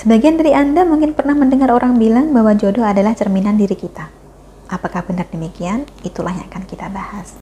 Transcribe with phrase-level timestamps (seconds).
[0.00, 4.08] Sebagian dari Anda mungkin pernah mendengar orang bilang bahwa jodoh adalah cerminan diri kita.
[4.72, 5.84] Apakah benar demikian?
[6.00, 7.39] Itulah yang akan kita bahas.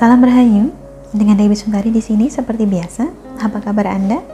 [0.00, 0.72] Salam Rahayu,
[1.12, 3.04] dengan Dewi Sundari di sini seperti biasa.
[3.36, 4.24] Apa kabar Anda?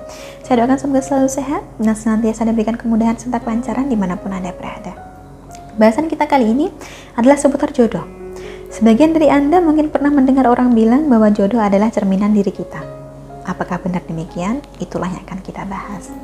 [0.47, 4.55] Saya doakan semoga selalu sehat dan senantiasa diberikan kemudahan serta kelancaran di mana pun Anda
[4.55, 4.95] berada.
[5.75, 6.71] Bahasan kita kali ini
[7.19, 8.07] adalah seputar jodoh.
[8.71, 12.87] Sebagian dari Anda mungkin pernah mendengar orang bilang bahwa jodoh adalah cerminan diri kita.
[13.43, 14.63] Apakah benar demikian?
[14.79, 16.15] Itulah yang akan kita bahas.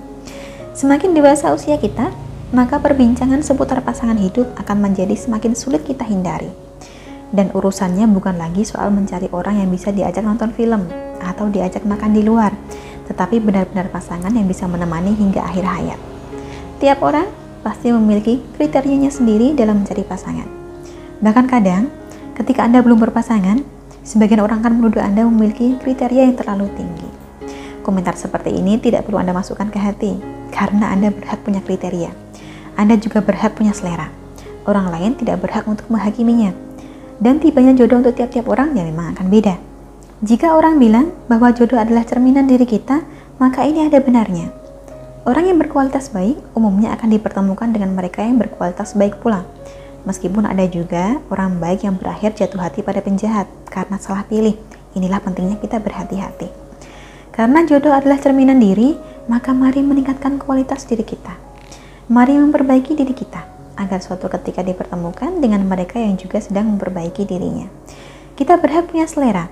[0.71, 2.15] Semakin dewasa usia kita,
[2.55, 6.71] maka perbincangan seputar pasangan hidup akan menjadi semakin sulit kita hindari
[7.33, 10.85] dan urusannya bukan lagi soal mencari orang yang bisa diajak nonton film
[11.19, 12.53] atau diajak makan di luar,
[13.09, 16.01] tetapi benar-benar pasangan yang bisa menemani hingga akhir hayat.
[16.79, 17.27] Tiap orang
[17.65, 20.47] pasti memiliki kriterianya sendiri dalam mencari pasangan.
[21.23, 21.89] Bahkan kadang,
[22.37, 23.65] ketika Anda belum berpasangan,
[24.03, 27.09] sebagian orang akan menuduh Anda memiliki kriteria yang terlalu tinggi.
[27.83, 30.19] Komentar seperti ini tidak perlu Anda masukkan ke hati,
[30.51, 32.11] karena Anda berhak punya kriteria.
[32.75, 34.11] Anda juga berhak punya selera.
[34.67, 36.55] Orang lain tidak berhak untuk menghakiminya,
[37.23, 39.55] dan tibanya jodoh untuk tiap-tiap orang ya memang akan beda.
[40.27, 43.07] Jika orang bilang bahwa jodoh adalah cerminan diri kita,
[43.39, 44.51] maka ini ada benarnya.
[45.23, 49.47] Orang yang berkualitas baik umumnya akan dipertemukan dengan mereka yang berkualitas baik pula.
[50.03, 54.59] Meskipun ada juga orang baik yang berakhir jatuh hati pada penjahat karena salah pilih.
[54.99, 56.51] Inilah pentingnya kita berhati-hati.
[57.31, 58.99] Karena jodoh adalah cerminan diri,
[59.31, 61.39] maka mari meningkatkan kualitas diri kita.
[62.11, 63.52] Mari memperbaiki diri kita
[63.83, 67.67] agar suatu ketika dipertemukan dengan mereka yang juga sedang memperbaiki dirinya.
[68.39, 69.51] Kita berhak punya selera,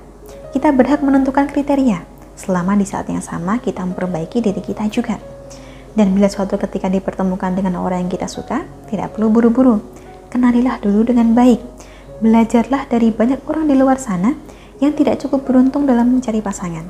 [0.54, 2.06] kita berhak menentukan kriteria,
[2.38, 5.18] selama di saat yang sama kita memperbaiki diri kita juga.
[5.90, 9.82] Dan bila suatu ketika dipertemukan dengan orang yang kita suka, tidak perlu buru-buru.
[10.30, 11.58] Kenalilah dulu dengan baik.
[12.22, 14.32] Belajarlah dari banyak orang di luar sana
[14.78, 16.86] yang tidak cukup beruntung dalam mencari pasangan,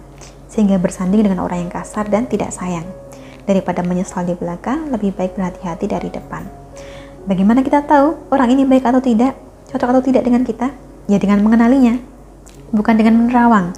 [0.47, 2.87] sehingga bersanding dengan orang yang kasar dan tidak sayang.
[3.49, 6.47] Daripada menyesal di belakang, lebih baik berhati-hati dari depan.
[7.29, 9.37] Bagaimana kita tahu orang ini baik atau tidak,
[9.69, 10.73] cocok atau tidak dengan kita?
[11.05, 12.01] Ya dengan mengenalinya,
[12.73, 13.77] bukan dengan menerawang,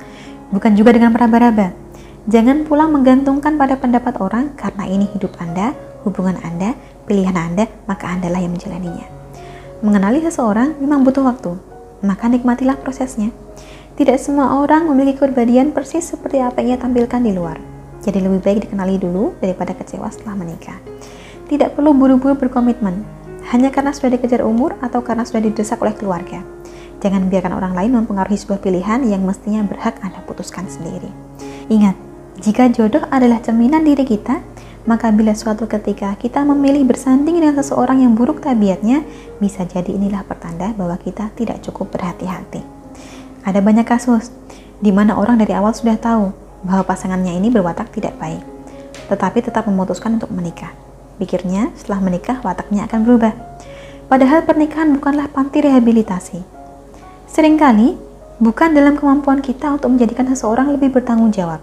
[0.54, 1.74] bukan juga dengan meraba-raba.
[2.30, 5.74] Jangan pula menggantungkan pada pendapat orang karena ini hidup Anda,
[6.06, 6.78] hubungan Anda,
[7.10, 9.10] pilihan Anda, maka Anda lah yang menjalaninya.
[9.82, 11.58] Mengenali seseorang memang butuh waktu,
[12.06, 13.34] maka nikmatilah prosesnya.
[13.98, 17.58] Tidak semua orang memiliki kepribadian persis seperti apa yang ia tampilkan di luar.
[18.02, 20.78] Jadi lebih baik dikenali dulu daripada kecewa setelah menikah.
[21.50, 23.21] Tidak perlu buru-buru berkomitmen,
[23.52, 26.40] hanya karena sudah dikejar umur atau karena sudah didesak oleh keluarga.
[27.04, 31.12] Jangan biarkan orang lain mempengaruhi sebuah pilihan yang mestinya berhak Anda putuskan sendiri.
[31.68, 31.92] Ingat,
[32.40, 34.40] jika jodoh adalah cerminan diri kita,
[34.88, 39.04] maka bila suatu ketika kita memilih bersanding dengan seseorang yang buruk tabiatnya,
[39.36, 42.64] bisa jadi inilah pertanda bahwa kita tidak cukup berhati-hati.
[43.44, 44.32] Ada banyak kasus
[44.82, 46.34] di mana orang dari awal sudah tahu
[46.64, 48.42] bahwa pasangannya ini berwatak tidak baik,
[49.10, 50.70] tetapi tetap memutuskan untuk menikah.
[51.22, 53.30] Pikirnya setelah menikah wataknya akan berubah.
[54.10, 56.42] Padahal pernikahan bukanlah panti rehabilitasi.
[57.30, 57.94] Seringkali
[58.42, 61.62] bukan dalam kemampuan kita untuk menjadikan seseorang lebih bertanggung jawab.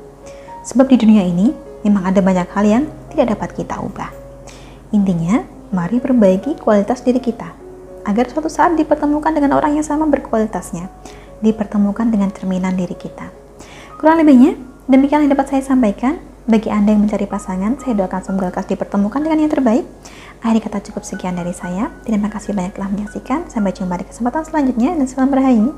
[0.64, 1.52] Sebab di dunia ini
[1.84, 4.16] memang ada banyak hal yang tidak dapat kita ubah.
[4.96, 5.44] Intinya,
[5.76, 7.52] mari perbaiki kualitas diri kita
[8.08, 10.88] agar suatu saat dipertemukan dengan orang yang sama berkualitasnya,
[11.44, 13.28] dipertemukan dengan cerminan diri kita.
[14.00, 14.56] Kurang lebihnya,
[14.88, 16.16] demikian yang dapat saya sampaikan.
[16.50, 19.86] Bagi Anda yang mencari pasangan, saya doakan semoga lekas dipertemukan dengan yang terbaik.
[20.42, 21.94] Akhirnya kata cukup sekian dari saya.
[22.02, 23.46] Terima kasih banyak telah menyaksikan.
[23.54, 25.78] Sampai jumpa di kesempatan selanjutnya dan salam rahayu.